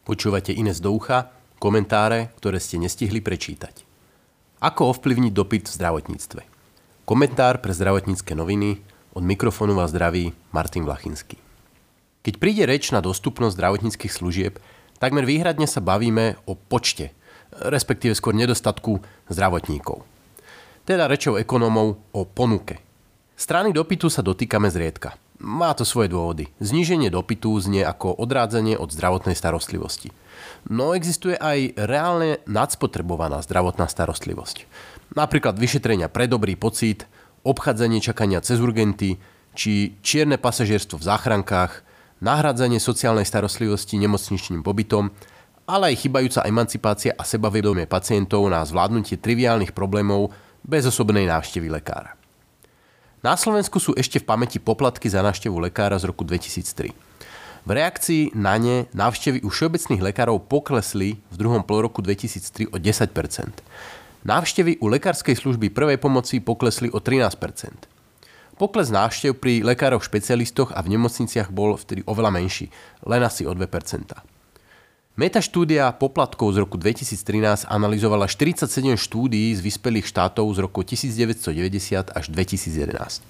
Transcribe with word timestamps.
Počúvate 0.00 0.56
Ines 0.56 0.80
do 0.80 0.96
ucha, 0.96 1.28
komentáre, 1.60 2.32
ktoré 2.40 2.56
ste 2.56 2.80
nestihli 2.80 3.20
prečítať. 3.20 3.84
Ako 4.64 4.96
ovplyvniť 4.96 5.32
dopyt 5.32 5.68
v 5.68 5.76
zdravotníctve? 5.76 6.42
Komentár 7.04 7.60
pre 7.60 7.76
zdravotnícke 7.76 8.32
noviny 8.32 8.80
od 9.12 9.22
mikrofónu 9.24 9.76
vás 9.76 9.92
zdraví 9.92 10.32
Martin 10.56 10.88
Vlachinský. 10.88 11.36
Keď 12.24 12.34
príde 12.36 12.64
reč 12.64 12.92
na 12.92 13.04
dostupnosť 13.04 13.56
zdravotníckých 13.56 14.12
služieb, 14.12 14.60
takmer 15.00 15.24
výhradne 15.28 15.68
sa 15.68 15.84
bavíme 15.84 16.40
o 16.48 16.56
počte, 16.56 17.12
respektíve 17.52 18.16
skôr 18.16 18.32
nedostatku 18.32 19.00
zdravotníkov. 19.28 20.04
Teda 20.88 21.08
rečou 21.08 21.36
ekonómov 21.36 22.00
o 22.12 22.20
ponuke. 22.24 22.80
Strany 23.36 23.72
dopytu 23.72 24.08
sa 24.08 24.24
dotýkame 24.24 24.68
zriedka– 24.72 25.16
má 25.40 25.72
to 25.72 25.88
svoje 25.88 26.12
dôvody. 26.12 26.52
Zníženie 26.60 27.08
dopytu 27.08 27.56
znie 27.58 27.80
ako 27.80 28.12
odrádzanie 28.12 28.76
od 28.76 28.92
zdravotnej 28.92 29.32
starostlivosti. 29.32 30.12
No 30.68 30.92
existuje 30.92 31.34
aj 31.40 31.80
reálne 31.80 32.44
nadspotrebovaná 32.44 33.40
zdravotná 33.40 33.88
starostlivosť. 33.88 34.68
Napríklad 35.16 35.56
vyšetrenia 35.56 36.12
pre 36.12 36.28
dobrý 36.28 36.54
pocit, 36.54 37.08
obchádzanie 37.42 38.04
čakania 38.04 38.44
cez 38.44 38.60
urgenty, 38.60 39.16
či 39.56 39.96
čierne 40.04 40.36
pasažierstvo 40.36 41.00
v 41.00 41.06
záchrankách, 41.08 41.72
nahradzanie 42.20 42.78
sociálnej 42.78 43.24
starostlivosti 43.24 43.96
nemocničným 43.96 44.60
pobytom, 44.60 45.08
ale 45.64 45.96
aj 45.96 46.04
chybajúca 46.04 46.44
emancipácia 46.44 47.12
a 47.16 47.24
sebavedomie 47.24 47.88
pacientov 47.88 48.44
na 48.52 48.60
zvládnutie 48.60 49.16
triviálnych 49.16 49.72
problémov 49.72 50.30
bez 50.60 50.84
osobnej 50.84 51.24
návštevy 51.24 51.72
lekára. 51.72 52.19
Na 53.20 53.36
Slovensku 53.36 53.76
sú 53.76 53.92
ešte 54.00 54.16
v 54.16 54.24
pamäti 54.24 54.56
poplatky 54.56 55.04
za 55.12 55.20
návštevu 55.20 55.60
lekára 55.60 56.00
z 56.00 56.08
roku 56.08 56.24
2003. 56.24 56.88
V 57.60 57.70
reakcii 57.70 58.32
na 58.32 58.56
ne 58.56 58.88
návštevy 58.96 59.44
u 59.44 59.52
všeobecných 59.52 60.00
lekárov 60.00 60.40
poklesli 60.48 61.20
v 61.28 61.36
druhom 61.36 61.60
polroku 61.60 62.00
2003 62.00 62.72
o 62.72 62.80
10% 62.80 63.60
Návštevy 64.24 64.80
u 64.80 64.88
lekárskej 64.88 65.36
služby 65.36 65.68
prvej 65.68 66.00
pomoci 66.00 66.40
poklesli 66.40 66.88
o 66.88 66.96
13% 66.96 67.36
Pokles 68.56 68.88
návštev 68.88 69.36
pri 69.36 69.64
lekároch 69.64 70.00
špecialistoch 70.00 70.72
a 70.72 70.80
v 70.80 70.96
nemocniciach 70.96 71.52
bol 71.52 71.76
vtedy 71.76 72.04
oveľa 72.04 72.32
menší, 72.32 72.68
len 73.08 73.24
asi 73.24 73.48
o 73.48 73.52
2 73.52 73.68
Metaštúdia 75.20 75.92
poplatkov 76.00 76.56
z 76.56 76.64
roku 76.64 76.80
2013 76.80 77.68
analyzovala 77.68 78.24
47 78.24 78.96
štúdií 78.96 79.52
z 79.52 79.60
vyspelých 79.60 80.08
štátov 80.08 80.48
z 80.56 80.64
roku 80.64 80.80
1990 80.80 82.08
až 82.08 82.24
2011. 82.32 83.20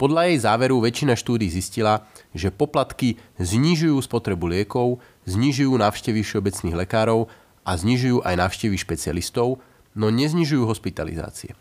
Podľa 0.00 0.32
jej 0.32 0.38
záveru 0.40 0.80
väčšina 0.80 1.12
štúdií 1.12 1.52
zistila, 1.52 2.08
že 2.32 2.48
poplatky 2.48 3.20
znižujú 3.36 4.00
spotrebu 4.00 4.56
liekov, 4.56 5.04
znižujú 5.28 5.68
návštevy 5.68 6.24
všeobecných 6.24 6.80
lekárov 6.80 7.28
a 7.60 7.76
znižujú 7.76 8.24
aj 8.24 8.40
návštevy 8.40 8.80
špecialistov, 8.80 9.60
no 9.92 10.08
neznižujú 10.08 10.64
hospitalizácie. 10.64 11.52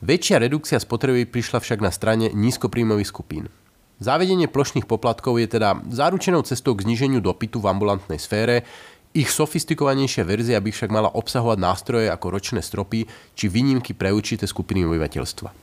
Väčšia 0.00 0.40
redukcia 0.40 0.80
spotreby 0.80 1.28
prišla 1.28 1.60
však 1.60 1.84
na 1.84 1.92
strane 1.92 2.32
nízkopríjmových 2.32 3.12
skupín. 3.12 3.52
Zavedenie 4.02 4.50
plošných 4.50 4.90
poplatkov 4.90 5.38
je 5.38 5.46
teda 5.46 5.78
záručenou 5.86 6.42
cestou 6.42 6.74
k 6.74 6.82
zniženiu 6.82 7.22
dopytu 7.22 7.62
v 7.62 7.70
ambulantnej 7.70 8.18
sfére. 8.18 8.66
Ich 9.14 9.30
sofistikovanejšia 9.30 10.26
verzia 10.26 10.58
by 10.58 10.74
však 10.74 10.90
mala 10.90 11.06
obsahovať 11.06 11.58
nástroje 11.62 12.10
ako 12.10 12.34
ročné 12.34 12.58
stropy 12.58 13.06
či 13.38 13.46
výnimky 13.46 13.94
pre 13.94 14.10
určité 14.10 14.42
skupiny 14.42 14.82
obyvateľstva. 14.82 15.54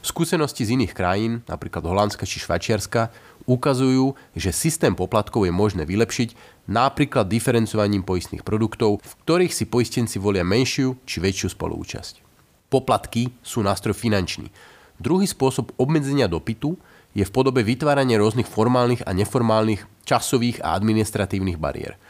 Skúsenosti 0.00 0.64
z 0.64 0.80
iných 0.80 0.96
krajín, 0.96 1.44
napríklad 1.44 1.84
Holandska 1.84 2.24
či 2.24 2.40
Švačiarska, 2.40 3.12
ukazujú, 3.44 4.16
že 4.32 4.56
systém 4.56 4.96
poplatkov 4.96 5.44
je 5.44 5.52
možné 5.52 5.84
vylepšiť 5.84 6.32
napríklad 6.64 7.28
diferencovaním 7.28 8.08
poistných 8.08 8.40
produktov, 8.40 9.04
v 9.04 9.12
ktorých 9.28 9.52
si 9.52 9.68
poistenci 9.68 10.16
volia 10.16 10.40
menšiu 10.40 10.96
či 11.04 11.20
väčšiu 11.20 11.52
spoluúčasť. 11.52 12.24
Poplatky 12.72 13.28
sú 13.44 13.60
nástroj 13.60 13.92
finančný. 13.92 14.48
Druhý 14.96 15.28
spôsob 15.28 15.76
obmedzenia 15.76 16.24
dopytu 16.24 16.80
je 17.12 17.20
v 17.20 17.34
podobe 17.36 17.60
vytvárania 17.60 18.16
rôznych 18.16 18.48
formálnych 18.48 19.04
a 19.04 19.12
neformálnych 19.12 20.08
časových 20.08 20.64
a 20.64 20.72
administratívnych 20.72 21.60
bariér. 21.60 22.00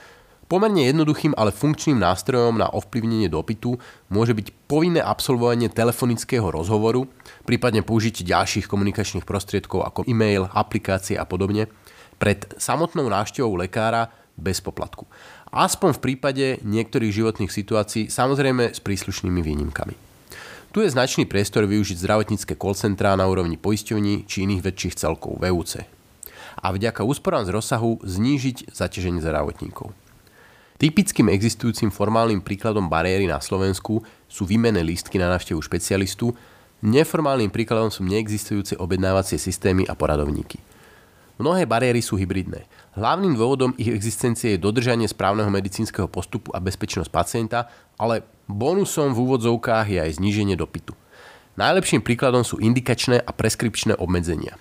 Pomerne 0.45 0.85
jednoduchým, 0.85 1.33
ale 1.41 1.57
funkčným 1.57 1.97
nástrojom 1.97 2.61
na 2.61 2.69
ovplyvnenie 2.69 3.33
dopytu 3.33 3.81
môže 4.13 4.37
byť 4.37 4.69
povinné 4.69 5.01
absolvovanie 5.01 5.73
telefonického 5.73 6.45
rozhovoru, 6.53 7.09
prípadne 7.49 7.81
použitie 7.81 8.29
ďalších 8.29 8.69
komunikačných 8.69 9.25
prostriedkov 9.25 9.89
ako 9.89 10.05
e-mail, 10.05 10.45
aplikácie 10.53 11.17
a 11.17 11.25
podobne, 11.25 11.73
pred 12.21 12.45
samotnou 12.61 13.09
návštevou 13.09 13.57
lekára 13.57 14.13
bez 14.37 14.61
poplatku. 14.61 15.09
Aspoň 15.55 15.97
v 15.97 16.03
prípade 16.03 16.47
niektorých 16.67 17.15
životných 17.15 17.53
situácií, 17.53 18.11
samozrejme 18.11 18.75
s 18.75 18.83
príslušnými 18.83 19.41
výnimkami. 19.41 19.95
Tu 20.75 20.83
je 20.83 20.91
značný 20.91 21.31
priestor 21.31 21.71
využiť 21.71 22.03
zdravotnícke 22.03 22.59
call 22.59 22.75
centrá 22.75 23.15
na 23.15 23.31
úrovni 23.31 23.55
poisťovní 23.55 24.27
či 24.27 24.43
iných 24.43 24.67
väčších 24.67 24.99
celkov 24.99 25.39
VUC. 25.39 25.87
A 26.59 26.67
vďaka 26.75 27.07
úsporám 27.07 27.47
z 27.47 27.55
rozsahu 27.55 28.03
znížiť 28.03 28.75
zaťaženie 28.75 29.23
zdravotníkov. 29.23 29.95
Typickým 30.75 31.31
existujúcim 31.31 31.95
formálnym 31.95 32.43
príkladom 32.43 32.91
bariéry 32.91 33.31
na 33.31 33.39
Slovensku 33.39 34.03
sú 34.27 34.43
výmenné 34.43 34.83
lístky 34.83 35.23
na 35.23 35.31
návštevu 35.31 35.63
špecialistu, 35.63 36.35
neformálnym 36.83 37.49
príkladom 37.49 37.95
sú 37.95 38.03
neexistujúce 38.03 38.75
objednávacie 38.77 39.39
systémy 39.39 39.87
a 39.87 39.95
poradovníky. 39.95 40.59
Mnohé 41.35 41.67
bariéry 41.67 41.99
sú 41.99 42.15
hybridné. 42.15 42.67
Hlavným 42.95 43.35
dôvodom 43.35 43.75
ich 43.75 43.91
existencie 43.91 44.55
je 44.55 44.63
dodržanie 44.63 45.11
správneho 45.11 45.51
medicínskeho 45.51 46.07
postupu 46.07 46.55
a 46.55 46.63
bezpečnosť 46.63 47.11
pacienta, 47.11 47.67
ale 47.99 48.23
Bonusom 48.47 49.11
v 49.11 49.23
úvodzovkách 49.31 49.87
je 49.91 49.99
aj 49.99 50.23
zníženie 50.23 50.55
dopytu. 50.55 50.95
Najlepším 51.59 52.03
príkladom 52.03 52.43
sú 52.43 52.59
indikačné 52.59 53.23
a 53.23 53.31
preskripčné 53.31 53.99
obmedzenia. 53.99 54.59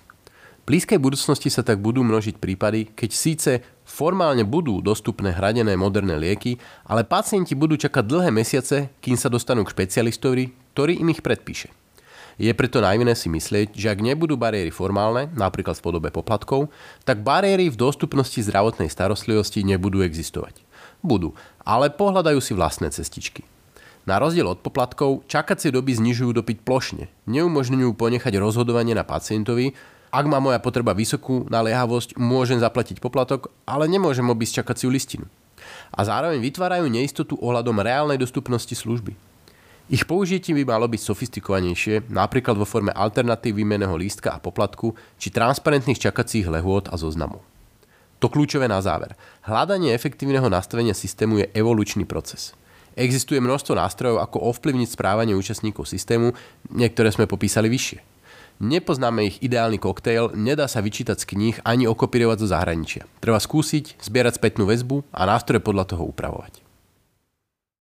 V 0.64 0.72
blízkej 0.72 0.98
budúcnosti 0.98 1.50
sa 1.52 1.60
tak 1.60 1.78
budú 1.78 2.00
množiť 2.00 2.40
prípady, 2.40 2.90
keď 2.90 3.10
síce 3.12 3.50
formálne 3.84 4.42
budú 4.42 4.80
dostupné 4.80 5.30
hradené 5.30 5.76
moderné 5.76 6.16
lieky, 6.16 6.56
ale 6.88 7.04
pacienti 7.04 7.52
budú 7.52 7.76
čakať 7.78 8.04
dlhé 8.04 8.30
mesiace, 8.32 8.90
kým 9.04 9.14
sa 9.14 9.28
dostanú 9.30 9.62
k 9.62 9.72
špecialistovi, 9.76 10.50
ktorý 10.74 10.98
im 10.98 11.12
ich 11.12 11.22
predpíše. 11.22 11.70
Je 12.34 12.50
preto 12.50 12.82
najvinné 12.82 13.14
si 13.14 13.30
myslieť, 13.30 13.78
že 13.78 13.86
ak 13.94 14.02
nebudú 14.02 14.34
bariéry 14.34 14.74
formálne, 14.74 15.30
napríklad 15.38 15.78
v 15.78 15.84
podobe 15.86 16.08
poplatkov, 16.10 16.66
tak 17.06 17.22
bariéry 17.22 17.70
v 17.70 17.78
dostupnosti 17.78 18.42
zdravotnej 18.42 18.90
starostlivosti 18.90 19.62
nebudú 19.62 20.02
existovať. 20.02 20.58
Budú, 20.98 21.38
ale 21.62 21.94
pohľadajú 21.94 22.42
si 22.42 22.50
vlastné 22.56 22.90
cestičky. 22.90 23.46
Na 24.04 24.20
rozdiel 24.20 24.44
od 24.44 24.60
poplatkov, 24.60 25.24
čakacie 25.30 25.72
doby 25.72 25.96
znižujú 25.96 26.36
dopyt 26.36 26.60
plošne. 26.66 27.08
Neumožňujú 27.24 27.96
ponechať 27.96 28.36
rozhodovanie 28.36 28.92
na 28.92 29.06
pacientovi, 29.06 29.72
ak 30.14 30.30
má 30.30 30.38
moja 30.38 30.62
potreba 30.62 30.94
vysokú 30.94 31.50
naliehavosť, 31.50 32.14
môžem 32.14 32.62
zaplatiť 32.62 33.02
poplatok, 33.02 33.50
ale 33.66 33.90
nemôžem 33.90 34.22
obísť 34.22 34.62
čakaciu 34.62 34.86
listinu. 34.94 35.26
A 35.90 36.06
zároveň 36.06 36.38
vytvárajú 36.38 36.86
neistotu 36.86 37.34
ohľadom 37.42 37.82
reálnej 37.82 38.14
dostupnosti 38.22 38.70
služby. 38.70 39.18
Ich 39.90 40.08
použitie 40.08 40.56
by 40.56 40.64
malo 40.64 40.88
byť 40.88 41.02
sofistikovanejšie, 41.02 42.08
napríklad 42.08 42.56
vo 42.56 42.64
forme 42.64 42.94
alternatív 42.94 43.58
výmeného 43.60 43.92
lístka 43.98 44.32
a 44.32 44.40
poplatku, 44.40 44.96
či 45.20 45.28
transparentných 45.28 46.00
čakacích 46.08 46.48
lehôd 46.48 46.88
a 46.88 46.96
zoznamov. 46.96 47.44
To 48.22 48.32
kľúčové 48.32 48.64
na 48.64 48.80
záver. 48.80 49.12
Hľadanie 49.44 49.92
efektívneho 49.92 50.48
nastavenia 50.48 50.96
systému 50.96 51.44
je 51.44 51.50
evolučný 51.52 52.08
proces. 52.08 52.56
Existuje 52.96 53.42
množstvo 53.42 53.74
nástrojov, 53.74 54.22
ako 54.22 54.54
ovplyvniť 54.54 54.88
správanie 54.94 55.34
účastníkov 55.34 55.90
systému, 55.90 56.32
niektoré 56.70 57.10
sme 57.10 57.28
popísali 57.28 57.66
vyššie. 57.68 58.13
Nepoznáme 58.62 59.28
ich 59.28 59.42
ideálny 59.44 59.76
koktejl, 59.82 60.32
nedá 60.32 60.70
sa 60.70 60.80
vyčítať 60.80 61.20
z 61.20 61.28
kníh 61.28 61.56
ani 61.66 61.84
okopírovať 61.90 62.46
zo 62.46 62.48
zahraničia. 62.48 63.02
Treba 63.20 63.42
skúsiť, 63.42 64.00
zbierať 64.00 64.40
spätnú 64.40 64.64
väzbu 64.64 65.04
a 65.12 65.26
nástroje 65.28 65.60
podľa 65.60 65.94
toho 65.94 66.08
upravovať. 66.08 66.63